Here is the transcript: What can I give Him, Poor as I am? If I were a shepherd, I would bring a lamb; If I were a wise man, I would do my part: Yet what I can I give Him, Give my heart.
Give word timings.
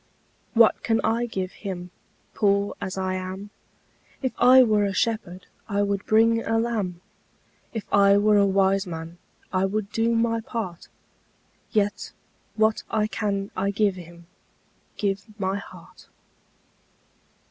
What 0.55 0.81
can 0.81 0.99
I 1.03 1.27
give 1.27 1.51
Him, 1.51 1.91
Poor 2.33 2.73
as 2.81 2.97
I 2.97 3.13
am? 3.13 3.51
If 4.23 4.31
I 4.39 4.63
were 4.63 4.83
a 4.83 4.93
shepherd, 4.95 5.45
I 5.69 5.83
would 5.83 6.07
bring 6.07 6.41
a 6.43 6.57
lamb; 6.57 7.01
If 7.71 7.85
I 7.93 8.17
were 8.17 8.37
a 8.37 8.45
wise 8.47 8.87
man, 8.87 9.19
I 9.53 9.65
would 9.65 9.91
do 9.91 10.15
my 10.15 10.39
part: 10.41 10.87
Yet 11.71 12.13
what 12.55 12.81
I 12.89 13.05
can 13.05 13.51
I 13.55 13.69
give 13.69 13.93
Him, 13.93 14.25
Give 14.97 15.23
my 15.39 15.57
heart. 15.57 16.07